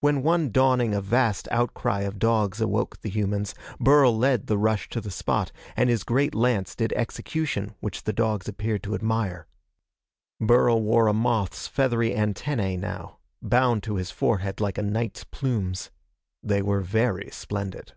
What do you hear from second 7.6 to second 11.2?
which the dogs appeared to admire. Burl wore a